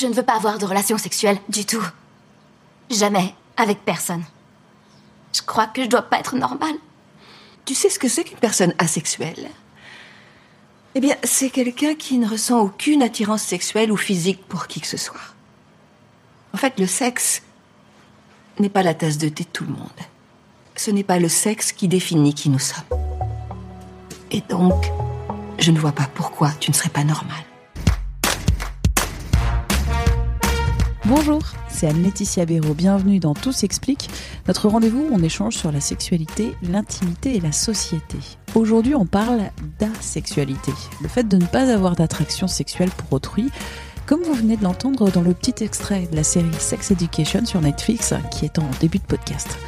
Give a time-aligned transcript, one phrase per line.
[0.00, 1.86] Je ne veux pas avoir de relation sexuelle du tout.
[2.90, 3.34] Jamais.
[3.58, 4.24] Avec personne.
[5.34, 6.76] Je crois que je dois pas être normale.
[7.66, 9.50] Tu sais ce que c'est qu'une personne asexuelle?
[10.94, 14.86] Eh bien, c'est quelqu'un qui ne ressent aucune attirance sexuelle ou physique pour qui que
[14.86, 15.20] ce soit.
[16.54, 17.42] En fait, le sexe
[18.58, 20.00] n'est pas la tasse de thé de tout le monde.
[20.76, 22.98] Ce n'est pas le sexe qui définit qui nous sommes.
[24.30, 24.90] Et donc,
[25.58, 27.44] je ne vois pas pourquoi tu ne serais pas normale.
[31.10, 32.72] Bonjour, c'est Anne-Laetitia Béraud.
[32.72, 34.08] Bienvenue dans Tout s'explique,
[34.46, 38.16] notre rendez-vous on échange sur la sexualité, l'intimité et la société.
[38.54, 39.40] Aujourd'hui, on parle
[39.80, 40.70] d'asexualité,
[41.02, 43.50] le fait de ne pas avoir d'attraction sexuelle pour autrui,
[44.06, 47.60] comme vous venez de l'entendre dans le petit extrait de la série Sex Education sur
[47.60, 49.58] Netflix qui est en début de podcast.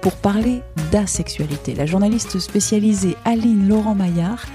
[0.00, 4.46] Pour parler d'asexualité, la journaliste spécialisée Aline Laurent Maillard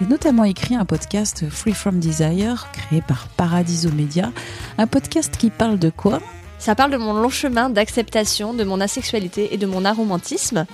[0.00, 4.32] qui a notamment écrit un podcast Free From Desire, créé par Paradiso Media.
[4.78, 6.20] Un podcast qui parle de quoi?
[6.58, 10.64] Ça parle de mon long chemin d'acceptation de mon asexualité et de mon aromantisme,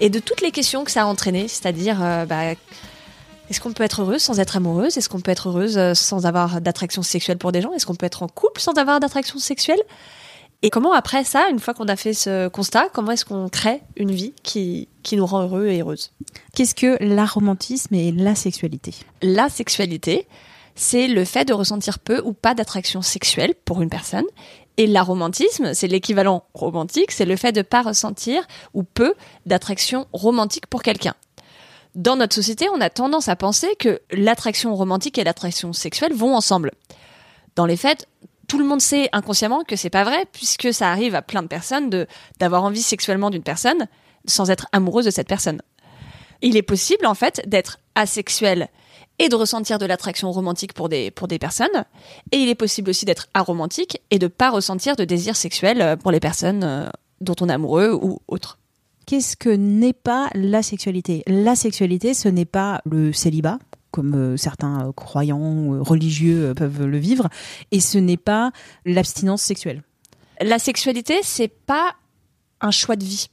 [0.00, 2.52] et de toutes les questions que ça a entraîné, c'est-à-dire euh, bah,
[3.50, 4.96] est-ce qu'on peut être heureuse sans être amoureuse?
[4.96, 7.74] Est-ce qu'on peut être heureuse euh, sans avoir d'attraction sexuelle pour des gens?
[7.74, 9.80] Est-ce qu'on peut être en couple sans avoir d'attraction sexuelle?
[10.64, 13.82] Et comment après ça, une fois qu'on a fait ce constat, comment est-ce qu'on crée
[13.96, 16.12] une vie qui, qui nous rend heureux et heureuse?
[16.54, 18.94] Qu'est-ce que l'aromantisme et la sexualité?
[19.22, 20.28] La sexualité,
[20.76, 24.24] c'est le fait de ressentir peu ou pas d'attraction sexuelle pour une personne.
[24.76, 29.14] Et l'aromantisme, c'est l'équivalent romantique, c'est le fait de pas ressentir ou peu
[29.46, 31.14] d'attraction romantique pour quelqu'un.
[31.96, 36.34] Dans notre société, on a tendance à penser que l'attraction romantique et l'attraction sexuelle vont
[36.34, 36.70] ensemble.
[37.54, 38.06] Dans les faits,
[38.52, 41.46] tout le monde sait inconsciemment que c'est pas vrai, puisque ça arrive à plein de
[41.46, 42.06] personnes de
[42.38, 43.88] d'avoir envie sexuellement d'une personne
[44.26, 45.62] sans être amoureuse de cette personne.
[46.42, 48.68] Il est possible en fait d'être asexuel
[49.18, 51.86] et de ressentir de l'attraction romantique pour des pour des personnes,
[52.30, 56.10] et il est possible aussi d'être aromantique et de pas ressentir de désir sexuel pour
[56.10, 56.90] les personnes euh,
[57.22, 58.58] dont on est amoureux ou autres.
[59.06, 61.22] Qu'est-ce que n'est pas la sexualité?
[61.26, 63.58] La sexualité, ce n'est pas le célibat,
[63.92, 67.28] comme euh, certains euh, croyants euh, religieux peuvent le vivre,
[67.70, 68.50] et ce n'est pas
[68.84, 69.82] l'abstinence sexuelle.
[70.40, 71.94] La sexualité, c'est pas
[72.60, 73.28] un choix de vie.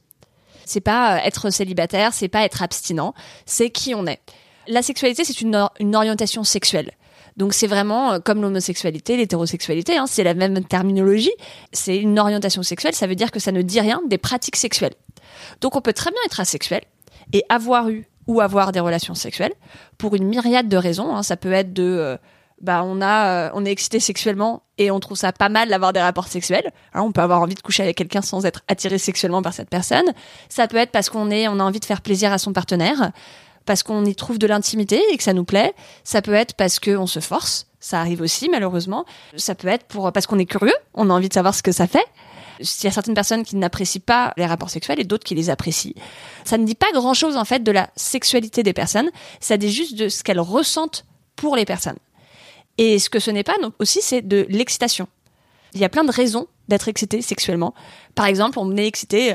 [0.64, 3.14] C'est pas être célibataire, c'est pas être abstinent,
[3.46, 4.20] c'est qui on est.
[4.68, 6.92] La sexualité, c'est une, or- une orientation sexuelle.
[7.36, 11.32] Donc c'est vraiment comme l'homosexualité, l'hétérosexualité, hein, c'est la même terminologie.
[11.72, 14.94] C'est une orientation sexuelle, ça veut dire que ça ne dit rien des pratiques sexuelles.
[15.60, 16.82] Donc on peut très bien être asexuel
[17.32, 19.52] et avoir eu ou avoir des relations sexuelles
[19.98, 21.14] pour une myriade de raisons.
[21.16, 21.24] hein.
[21.24, 22.16] Ça peut être de euh,
[22.60, 25.92] bah on a euh, on est excité sexuellement et on trouve ça pas mal d'avoir
[25.92, 26.70] des rapports sexuels.
[26.94, 29.68] Hein, on peut avoir envie de coucher avec quelqu'un sans être attiré sexuellement par cette
[29.68, 30.04] personne.
[30.48, 33.10] Ça peut être parce qu'on est on a envie de faire plaisir à son partenaire,
[33.66, 35.74] parce qu'on y trouve de l'intimité et que ça nous plaît.
[36.04, 37.66] Ça peut être parce que on se force.
[37.80, 39.04] Ça arrive aussi malheureusement.
[39.36, 41.72] Ça peut être pour parce qu'on est curieux, on a envie de savoir ce que
[41.72, 42.06] ça fait.
[42.60, 45.50] Il y a certaines personnes qui n'apprécient pas les rapports sexuels et d'autres qui les
[45.50, 45.94] apprécient.
[46.44, 49.10] Ça ne dit pas grand chose en fait de la sexualité des personnes.
[49.40, 51.04] Ça dit juste de ce qu'elles ressentent
[51.36, 51.98] pour les personnes.
[52.78, 55.08] Et ce que ce n'est pas non, aussi, c'est de l'excitation.
[55.74, 57.74] Il y a plein de raisons d'être excité sexuellement.
[58.14, 59.34] Par exemple, on est excité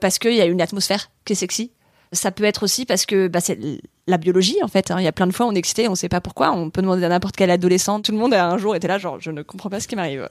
[0.00, 1.72] parce qu'il y a une atmosphère qui est sexy.
[2.12, 3.58] Ça peut être aussi parce que bah, c'est
[4.06, 4.90] la biologie en fait.
[4.90, 4.96] hein.
[5.00, 6.52] Il y a plein de fois on est excité, on sait pas pourquoi.
[6.52, 8.00] On peut demander à n'importe quel adolescent.
[8.00, 10.28] Tout le monde un jour était là genre je ne comprends pas ce qui m'arrive.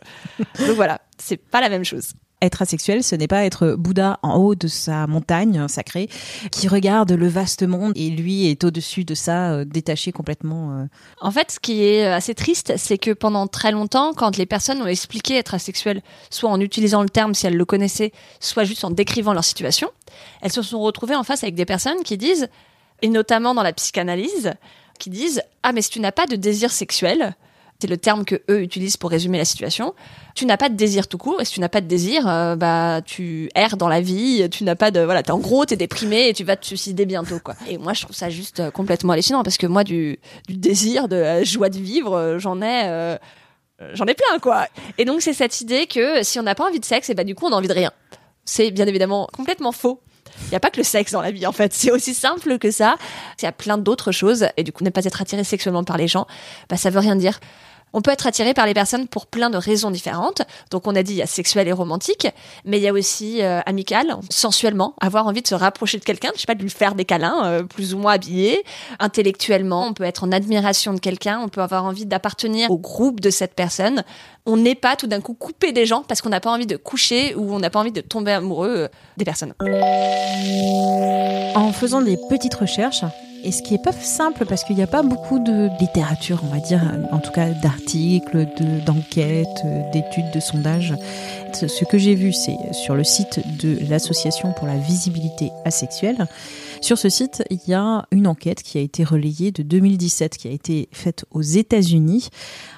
[0.60, 2.14] Donc voilà, c'est pas la même chose.
[2.42, 6.10] Être asexuel, ce n'est pas être Bouddha en haut de sa montagne sacrée,
[6.52, 10.80] qui regarde le vaste monde et lui est au-dessus de ça, euh, détaché complètement.
[10.80, 10.86] euh.
[11.22, 14.82] En fait, ce qui est assez triste, c'est que pendant très longtemps, quand les personnes
[14.82, 18.84] ont expliqué être asexuelles, soit en utilisant le terme si elles le connaissaient, soit juste
[18.84, 19.90] en décrivant leur situation,
[20.42, 22.50] elles se sont retrouvées en face avec des personnes qui disent,
[23.02, 24.54] et notamment dans la psychanalyse,
[25.00, 27.36] qui disent Ah, mais si tu n'as pas de désir sexuel,
[27.80, 29.94] c'est le terme que eux utilisent pour résumer la situation.
[30.34, 32.56] Tu n'as pas de désir tout court, et si tu n'as pas de désir, euh,
[32.56, 35.76] bah tu erres dans la vie, tu n'as pas de voilà, t'es en gros, t'es
[35.76, 37.56] déprimé et tu vas te suicider bientôt quoi.
[37.68, 41.08] Et moi je trouve ça juste euh, complètement hallucinant parce que moi du, du désir,
[41.08, 43.18] de la joie de vivre, euh, j'en ai
[43.94, 44.68] j'en ai plein quoi.
[44.98, 47.24] Et donc c'est cette idée que si on n'a pas envie de sexe, et bah
[47.24, 47.92] du coup on n'a envie de rien.
[48.46, 50.02] C'est bien évidemment complètement faux.
[50.44, 51.74] Il n'y a pas que le sexe dans la vie, en fait.
[51.74, 52.98] C'est aussi simple que ça.
[53.40, 54.48] Il y a plein d'autres choses.
[54.58, 56.28] Et du coup, ne pas être attiré sexuellement par les gens,
[56.70, 57.40] bah, ça veut rien dire.
[57.96, 60.42] On peut être attiré par les personnes pour plein de raisons différentes.
[60.70, 62.28] Donc on a dit il y a sexuel et romantique,
[62.66, 66.32] mais il y a aussi euh, amical, sensuellement, avoir envie de se rapprocher de quelqu'un,
[66.36, 68.66] je sais pas, de lui faire des câlins, euh, plus ou moins habillés.
[69.00, 73.22] Intellectuellement, on peut être en admiration de quelqu'un, on peut avoir envie d'appartenir au groupe
[73.22, 74.04] de cette personne.
[74.46, 76.76] On n'est pas tout d'un coup coupé des gens parce qu'on n'a pas envie de
[76.76, 79.54] coucher ou on n'a pas envie de tomber amoureux euh, des personnes.
[81.56, 83.06] En faisant des petites recherches,
[83.46, 86.48] et ce qui est pas simple parce qu'il n'y a pas beaucoup de littérature, on
[86.48, 86.82] va dire,
[87.12, 88.48] en tout cas d'articles,
[88.86, 89.64] d'enquêtes,
[89.94, 90.96] d'études, de sondages.
[91.54, 96.28] Ce que j'ai vu, c'est sur le site de l'Association pour la visibilité asexuelle.
[96.82, 100.48] Sur ce site, il y a une enquête qui a été relayée de 2017, qui
[100.48, 102.30] a été faite aux États-Unis.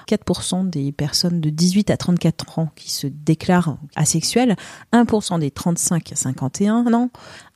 [0.08, 4.56] 4% des personnes de 18 à 34 ans qui se déclarent asexuelles,
[4.92, 7.10] 1% des 35 à 51 ans,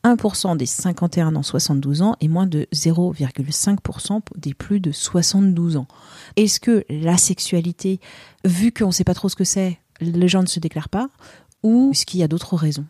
[0.05, 5.87] 1% des 51 ans 72 ans et moins de 0,5% des plus de 72 ans.
[6.37, 8.01] Est-ce que la sexualité,
[8.45, 11.09] vu qu'on ne sait pas trop ce que c'est, les gens ne se déclarent pas
[11.63, 12.87] ou est-ce qu'il y a d'autres raisons?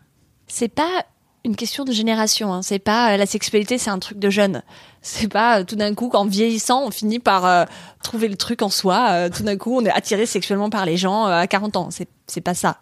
[0.47, 1.05] C'est pas
[1.45, 2.53] une question de génération.
[2.53, 2.61] Hein.
[2.61, 4.63] C'est pas la sexualité, c'est un truc de jeune.
[5.01, 7.65] C'est pas euh, tout d'un coup qu'en vieillissant, on finit par euh,
[8.01, 9.09] trouver le truc en soi.
[9.11, 11.89] Euh, tout d'un coup, on est attiré sexuellement par les gens à 40 ans.
[11.91, 12.77] C'est c'est pas ça.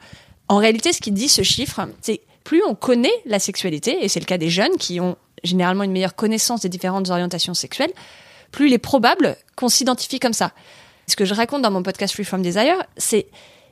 [0.48, 4.20] En réalité, ce qui dit ce chiffre, c'est plus on connaît la sexualité, et c'est
[4.20, 7.92] le cas des jeunes qui ont généralement une meilleure connaissance des différentes orientations sexuelles,
[8.52, 10.52] plus il est probable qu'on s'identifie comme ça.
[11.08, 13.28] Ce que je raconte dans mon podcast Free From Desire, c'est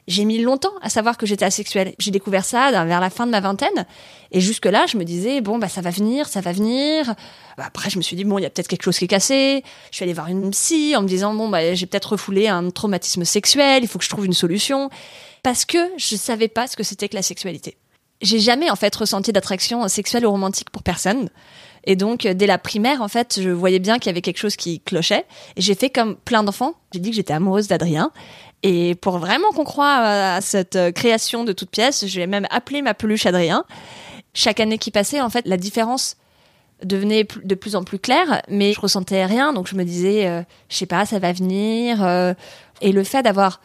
[0.08, 1.94] j'ai mis longtemps à savoir que j'étais asexuelle.
[2.00, 3.86] J'ai découvert ça vers la fin de ma vingtaine.
[4.32, 7.16] Et jusque-là, je me disais, bon, bah, ça va venir, ça va venir.
[7.58, 9.10] Bah, après, je me suis dit, bon, il y a peut-être quelque chose qui est
[9.10, 9.64] cassé.
[9.92, 12.70] Je suis allée voir une psy en me disant, bon, bah, j'ai peut-être refoulé un
[12.70, 14.90] traumatisme sexuel, il faut que je trouve une solution.
[15.44, 17.78] Parce que je savais pas ce que c'était que la sexualité.
[18.22, 21.30] J'ai jamais, en fait, ressenti d'attraction sexuelle ou romantique pour personne.
[21.86, 24.58] Et donc, dès la primaire, en fait, je voyais bien qu'il y avait quelque chose
[24.58, 25.26] qui clochait.
[25.56, 26.74] Et j'ai fait comme plein d'enfants.
[26.94, 28.12] J'ai dit que j'étais amoureuse d'Adrien.
[28.64, 32.48] Et pour vraiment qu'on croie à cette euh, création de toute pièce, je vais même
[32.50, 33.64] appeler ma peluche Adrien.
[34.34, 36.18] Chaque année qui passait, en fait, la différence
[36.84, 40.42] devenait de plus en plus claire, mais je ressentais rien, donc je me disais, euh,
[40.70, 42.04] je sais pas, ça va venir.
[42.04, 42.34] Euh.
[42.82, 43.62] et le fait d'avoir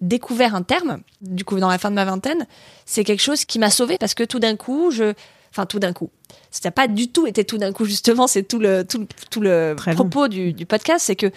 [0.00, 2.46] découvert un terme, du coup dans la fin de ma vingtaine,
[2.84, 5.12] c'est quelque chose qui m'a sauvée parce que tout d'un coup, je,
[5.50, 6.10] enfin tout d'un coup,
[6.50, 9.40] ça n'a pas du tout été tout d'un coup justement, c'est tout le tout, tout
[9.40, 11.30] le propos du, du podcast, c'est que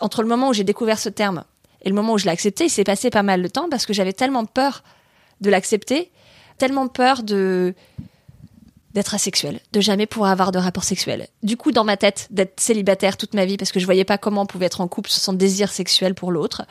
[0.00, 1.44] entre le moment où j'ai découvert ce terme
[1.82, 3.86] et le moment où je l'ai accepté, il s'est passé pas mal de temps parce
[3.86, 4.82] que j'avais tellement peur
[5.40, 6.10] de l'accepter,
[6.58, 7.74] tellement peur de
[8.92, 11.28] d'être asexuel, de jamais pouvoir avoir de rapport sexuel.
[11.44, 14.18] Du coup, dans ma tête, d'être célibataire toute ma vie parce que je voyais pas
[14.18, 16.62] comment on pouvait être en couple sans désir sexuel pour l'autre.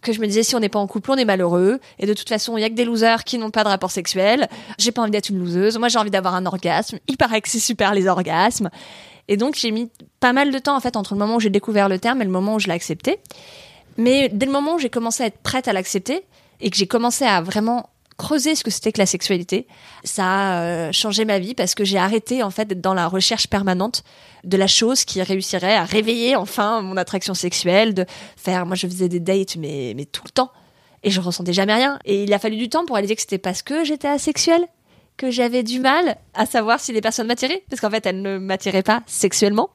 [0.00, 1.78] Que je me disais si on n'est pas en couple, on est malheureux.
[1.98, 3.90] Et de toute façon, il y a que des losers qui n'ont pas de rapport
[3.90, 4.48] sexuel.
[4.78, 5.76] J'ai pas envie d'être une loseuse.
[5.76, 6.98] Moi, j'ai envie d'avoir un orgasme.
[7.08, 8.70] Il paraît que c'est super les orgasmes.
[9.28, 11.50] Et donc, j'ai mis pas mal de temps en fait entre le moment où j'ai
[11.50, 13.20] découvert le terme et le moment où je l'ai accepté.
[13.96, 16.24] Mais dès le moment où j'ai commencé à être prête à l'accepter
[16.60, 17.90] et que j'ai commencé à vraiment
[18.20, 19.66] creuser ce que c'était que la sexualité,
[20.04, 23.08] ça a euh, changé ma vie parce que j'ai arrêté en fait d'être dans la
[23.08, 24.04] recherche permanente
[24.44, 28.04] de la chose qui réussirait à réveiller enfin mon attraction sexuelle, de
[28.36, 30.50] faire moi je faisais des dates mais mais tout le temps.
[31.02, 31.98] Et je ressentais jamais rien.
[32.04, 34.66] Et il a fallu du temps pour réaliser que c'était parce que j'étais asexuelle
[35.16, 37.62] que j'avais du mal à savoir si les personnes m'attiraient.
[37.70, 39.70] Parce qu'en fait elles ne m'attiraient pas sexuellement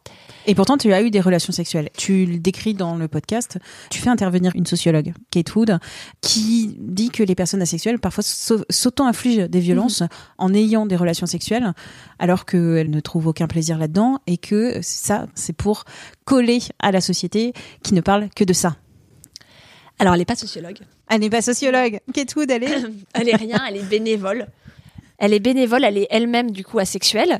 [0.47, 1.89] et pourtant, tu as eu des relations sexuelles.
[1.97, 3.57] Tu le décris dans le podcast.
[3.89, 5.80] Tu fais intervenir une sociologue, Kate Wood,
[6.21, 10.10] qui dit que les personnes asexuelles parfois s'auto-infligent des violences mhm.
[10.38, 11.74] en ayant des relations sexuelles,
[12.20, 15.86] alors qu'elles ne trouvent aucun plaisir là-dedans et que ça, c'est pour
[16.25, 18.75] coller à la société qui ne parle que de ça.
[19.98, 20.79] Alors, elle n'est pas sociologue.
[21.10, 22.00] Elle n'est pas sociologue.
[22.13, 24.48] Kate Wood, elle est Elle est rien, elle est bénévole.
[25.17, 27.39] Elle est bénévole, elle est elle-même du coup asexuelle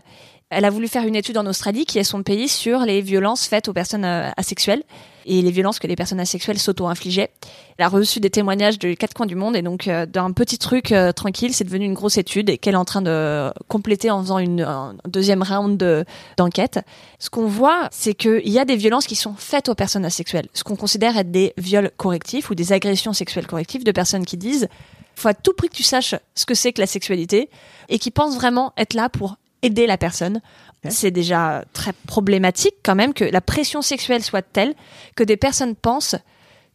[0.52, 3.48] elle a voulu faire une étude en Australie, qui est son pays, sur les violences
[3.48, 4.84] faites aux personnes euh, asexuelles
[5.26, 7.32] et les violences que les personnes asexuelles s'auto-infligeaient.
[7.80, 10.60] Elle a reçu des témoignages de quatre coins du monde et donc euh, d'un petit
[10.60, 14.12] truc euh, tranquille, c'est devenu une grosse étude et qu'elle est en train de compléter
[14.12, 16.06] en faisant une, un deuxième round
[16.38, 16.80] d'enquête.
[17.18, 20.48] Ce qu'on voit, c'est qu'il y a des violences qui sont faites aux personnes asexuelles,
[20.54, 24.38] ce qu'on considère être des viols correctifs ou des agressions sexuelles correctives de personnes qui
[24.38, 24.68] disent
[25.16, 27.50] faut à tout prix que tu saches ce que c'est que la sexualité
[27.90, 30.42] et qui pensent vraiment être là pour aider la personne.
[30.88, 34.76] C'est déjà très problématique quand même que la pression sexuelle soit telle
[35.16, 36.16] que des personnes pensent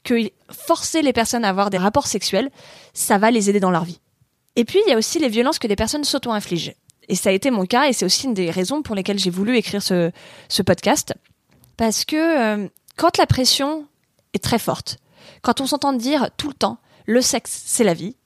[0.03, 2.51] que forcer les personnes à avoir des rapports sexuels,
[2.93, 4.01] ça va les aider dans leur vie.
[4.57, 6.75] Et puis, il y a aussi les violences que des personnes s'auto-infligent.
[7.09, 9.31] Et ça a été mon cas, et c'est aussi une des raisons pour lesquelles j'ai
[9.31, 10.13] voulu écrire ce,
[10.63, 11.15] podcast.
[11.77, 13.87] Parce que euh, quand la pression
[14.35, 14.99] est très forte,
[15.43, 18.17] quand on s'entend dire tout le temps, le sexe, c'est la vie,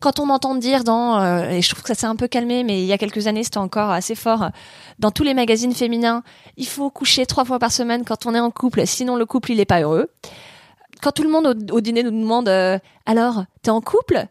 [0.00, 2.64] Quand on m'entend dire dans, euh, et je trouve que ça s'est un peu calmé,
[2.64, 4.50] mais il y a quelques années c'était encore assez fort,
[4.98, 6.22] dans tous les magazines féminins,
[6.56, 9.52] il faut coucher trois fois par semaine quand on est en couple, sinon le couple
[9.52, 10.08] il est pas heureux.
[11.02, 14.26] Quand tout le monde au, au dîner nous demande, euh, alors t'es en couple?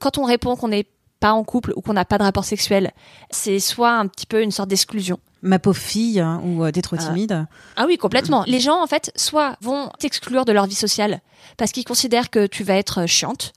[0.00, 0.86] Quand on répond qu'on n'est
[1.18, 2.92] pas en couple ou qu'on n'a pas de rapport sexuel,
[3.30, 5.18] c'est soit un petit peu une sorte d'exclusion.
[5.42, 7.46] Ma pauvre fille, hein, ou euh, t'es trop timide.
[7.76, 8.44] Ah oui, complètement.
[8.46, 11.20] Les gens, en fait, soit vont t'exclure de leur vie sociale
[11.56, 13.52] parce qu'ils considèrent que tu vas être euh, chiante.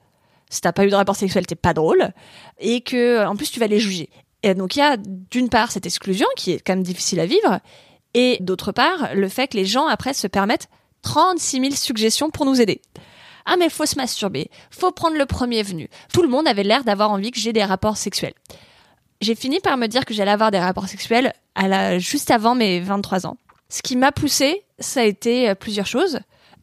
[0.51, 2.11] Si t'as pas eu de rapport sexuel, t'es pas drôle.
[2.59, 4.09] Et que, en plus, tu vas les juger.
[4.43, 7.25] Et donc, il y a d'une part cette exclusion qui est quand même difficile à
[7.25, 7.59] vivre.
[8.13, 10.67] Et d'autre part, le fait que les gens, après, se permettent
[11.03, 12.81] 36 000 suggestions pour nous aider.
[13.45, 14.51] Ah, mais faut se masturber.
[14.69, 15.89] Faut prendre le premier venu.
[16.13, 18.33] Tout le monde avait l'air d'avoir envie que j'ai des rapports sexuels.
[19.21, 22.55] J'ai fini par me dire que j'allais avoir des rapports sexuels à la, juste avant
[22.55, 23.37] mes 23 ans.
[23.69, 26.19] Ce qui m'a poussé, ça a été euh, plusieurs choses.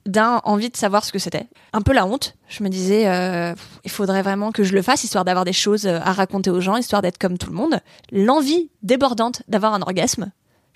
[0.07, 1.47] D'un, envie de savoir ce que c'était.
[1.75, 2.35] Un peu la honte.
[2.49, 5.87] Je me disais, euh, il faudrait vraiment que je le fasse, histoire d'avoir des choses
[5.87, 7.81] euh, à raconter aux gens, histoire d'être comme tout le monde.
[8.11, 10.31] L'envie débordante d'avoir un orgasme.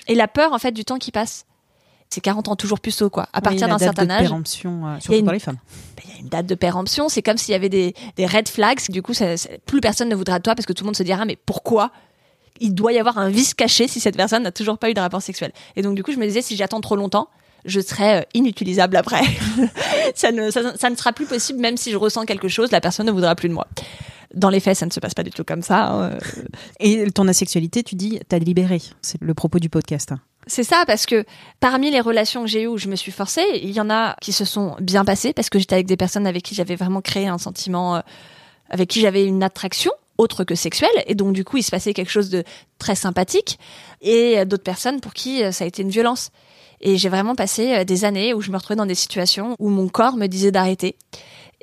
[0.08, 1.46] Et la peur, en fait, du temps qui passe.
[2.10, 3.26] C'est 40 ans toujours plus tôt, quoi.
[3.32, 4.20] À partir d'un certain âge.
[4.22, 5.58] Péremption, euh, Il y a surtout une- pour les femmes.
[5.96, 7.08] Ben, Il y a une date de péremption.
[7.08, 8.80] C'est comme s'il y avait des, des red flags.
[8.90, 10.96] Du coup, ça- ça- plus personne ne voudra de toi parce que tout le monde
[10.96, 11.90] se dira, mais pourquoi
[12.60, 15.00] il doit y avoir un vice caché si cette personne n'a toujours pas eu de
[15.00, 15.52] rapport sexuel?
[15.74, 17.28] Et donc, du coup, je me disais, si j'attends trop longtemps,
[17.64, 19.22] je serai euh, inutilisable après.
[20.14, 22.80] ça, ne, ça, ça ne sera plus possible, même si je ressens quelque chose, la
[22.80, 23.66] personne ne voudra plus de moi.
[24.34, 25.90] Dans les faits, ça ne se passe pas du tout comme ça.
[25.90, 26.18] hein.
[26.80, 28.80] Et ton asexualité, tu dis, t'as libéré.
[29.02, 30.12] C'est le propos du podcast.
[30.12, 30.20] hein.
[30.46, 31.24] C'est ça, parce que
[31.60, 34.16] parmi les relations que j'ai eues où je me suis forcée, il y en a
[34.20, 37.00] qui se sont bien passées parce que j'étais avec des personnes avec qui j'avais vraiment
[37.00, 38.00] créé un sentiment, euh,
[38.68, 41.94] avec qui j'avais une attraction autre que sexuelle, et donc du coup il se passait
[41.94, 42.42] quelque chose de
[42.78, 43.58] très sympathique,
[44.00, 46.30] et euh, d'autres personnes pour qui euh, ça a été une violence.
[46.82, 49.68] Et j'ai vraiment passé euh, des années où je me retrouvais dans des situations où
[49.70, 50.96] mon corps me disait d'arrêter.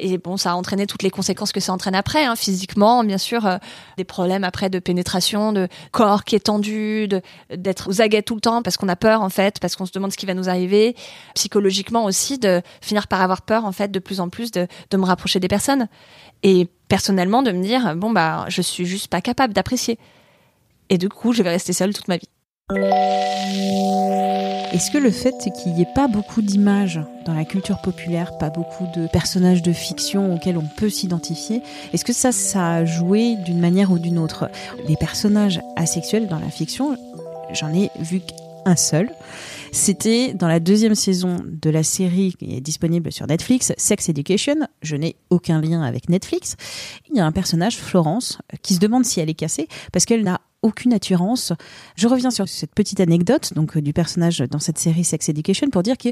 [0.02, 3.18] Et bon, ça a entraîné toutes les conséquences que ça entraîne après, hein, physiquement, bien
[3.18, 3.58] sûr, euh,
[3.98, 7.10] des problèmes après de pénétration, de corps qui est tendu,
[7.54, 9.92] d'être aux aguets tout le temps parce qu'on a peur en fait, parce qu'on se
[9.92, 10.96] demande ce qui va nous arriver,
[11.36, 14.98] psychologiquement aussi de finir par avoir peur en fait de plus en plus de, de
[14.98, 15.90] me rapprocher des personnes
[16.44, 20.00] et personnellement de me dire bon bah je suis juste pas capable d'apprécier
[20.90, 22.30] et du coup je vais rester seule toute ma vie.
[24.72, 28.52] Est-ce que le fait qu'il n'y ait pas beaucoup d'images dans la culture populaire, pas
[28.52, 33.38] beaucoup de personnages de fiction auxquels on peut s'identifier, est-ce que ça, ça a joué
[33.38, 34.52] d'une manière ou d'une autre?
[34.88, 36.96] Les personnages asexuels dans la fiction,
[37.54, 39.10] j'en ai vu qu'un seul.
[39.72, 44.68] C'était dans la deuxième saison de la série qui est disponible sur Netflix, Sex Education.
[44.84, 46.56] Je n'ai aucun lien avec Netflix.
[47.10, 50.24] Il y a un personnage, Florence, qui se demande si elle est cassée parce qu'elle
[50.24, 51.54] n'a aucune attirance.
[51.96, 55.70] Je reviens sur cette petite anecdote donc euh, du personnage dans cette série Sex Education
[55.70, 56.10] pour dire que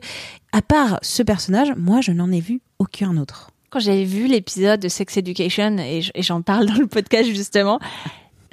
[0.52, 3.52] à part ce personnage, moi je n'en ai vu aucun autre.
[3.70, 7.80] Quand j'avais vu l'épisode de Sex Education et j'en parle dans le podcast justement,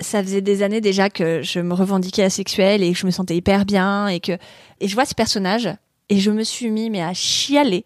[0.00, 3.36] ça faisait des années déjà que je me revendiquais asexuelle et que je me sentais
[3.36, 4.32] hyper bien et que
[4.80, 5.68] et je vois ce personnage
[6.08, 7.84] et je me suis mis mais à chialer.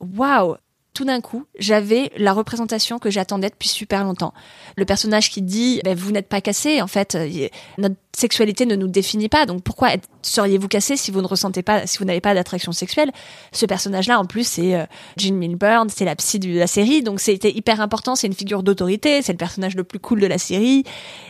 [0.00, 0.56] Waouh
[0.98, 4.34] tout d'un coup, j'avais la représentation que j'attendais depuis super longtemps.
[4.76, 8.74] Le personnage qui dit ben, vous n'êtes pas cassé, en fait, euh, notre sexualité ne
[8.74, 9.46] nous définit pas.
[9.46, 9.90] Donc pourquoi
[10.22, 13.12] seriez-vous cassé si vous ne ressentez pas, si vous n'avez pas d'attraction sexuelle?
[13.52, 14.86] Ce personnage-là, en plus, c'est euh,
[15.16, 18.16] Jean Milburn, c'est la psy de la série, donc c'était hyper important.
[18.16, 20.82] C'est une figure d'autorité, c'est le personnage le plus cool de la série.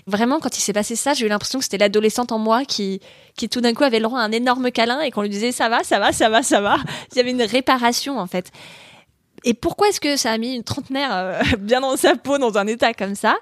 [0.07, 3.01] Vraiment, quand il s'est passé ça, j'ai eu l'impression que c'était l'adolescente en moi qui,
[3.37, 5.53] qui tout d'un coup avait le droit à un énorme câlin et qu'on lui disait
[5.53, 6.79] ça va, ça va, ça va, ça va.
[7.13, 8.51] Il y avait une réparation en fait.
[9.49, 12.59] Et pourquoi est-ce que ça a mis une trentenaire euh, bien dans sa peau, dans
[12.59, 13.35] un état comme ça?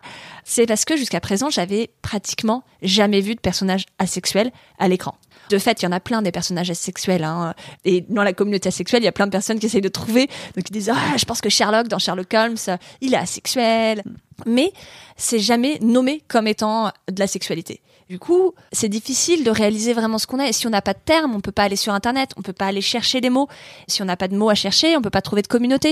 [0.45, 5.17] C'est parce que jusqu'à présent, j'avais pratiquement jamais vu de personnage asexuel à l'écran.
[5.51, 7.25] De fait, il y en a plein des personnages asexuels.
[7.25, 7.55] Hein.
[7.85, 10.29] Et dans la communauté asexuelle, il y a plein de personnes qui essayent de trouver.
[10.55, 14.05] Donc ils disent ah, je pense que Sherlock, dans Sherlock Holmes, il est asexuel.
[14.47, 14.73] Mais
[15.17, 17.81] c'est jamais nommé comme étant de la sexualité.
[18.09, 20.51] Du coup, c'est difficile de réaliser vraiment ce qu'on est.
[20.51, 22.53] Et si on n'a pas de terme, on peut pas aller sur Internet, on peut
[22.53, 23.49] pas aller chercher des mots.
[23.89, 25.91] Si on n'a pas de mots à chercher, on peut pas trouver de communauté.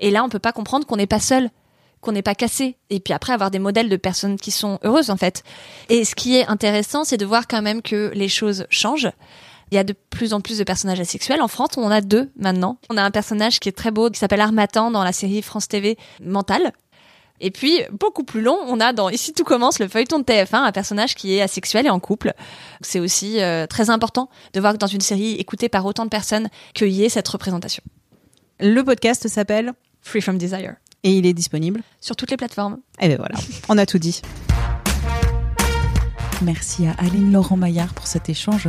[0.00, 1.50] Et là, on peut pas comprendre qu'on n'est pas seul,
[2.00, 2.76] qu'on n'est pas cassé.
[2.90, 5.44] Et puis après, avoir des modèles de personnes qui sont heureuses, en fait.
[5.90, 9.12] Et ce qui est intéressant, c'est de voir quand même que les choses changent.
[9.70, 11.40] Il y a de plus en plus de personnages asexuels.
[11.40, 12.78] En France, on en a deux maintenant.
[12.90, 15.68] On a un personnage qui est très beau, qui s'appelle Armatan dans la série France
[15.68, 16.72] TV Mental.
[17.44, 20.64] Et puis, beaucoup plus long, on a dans Ici tout commence, le feuilleton de TF1,
[20.64, 22.32] un personnage qui est asexuel et en couple.
[22.80, 26.08] C'est aussi euh, très important de voir que dans une série écoutée par autant de
[26.08, 27.82] personnes, qu'il y ait cette représentation.
[28.60, 30.76] Le podcast s'appelle Free from Desire.
[31.02, 31.82] et il est disponible.
[32.00, 32.78] Sur toutes les plateformes.
[32.98, 33.34] Et ben voilà,
[33.68, 34.22] on a tout dit.
[36.42, 38.68] Merci à Aline Laurent Maillard pour cet échange.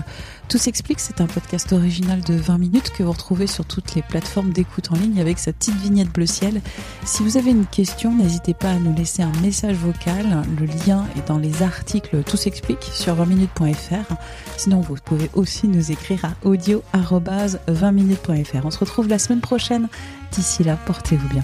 [0.50, 4.02] Tout s'explique, c'est un podcast original de 20 minutes que vous retrouvez sur toutes les
[4.02, 6.62] plateformes d'écoute en ligne avec sa petite vignette bleu ciel.
[7.06, 10.44] Si vous avez une question, n'hésitez pas à nous laisser un message vocal.
[10.60, 14.16] Le lien est dans les articles Tout s'explique sur 20minutes.fr.
[14.58, 18.66] Sinon, vous pouvez aussi nous écrire à audio-20minutes.fr.
[18.66, 19.88] On se retrouve la semaine prochaine.
[20.32, 21.44] D'ici là, portez-vous bien.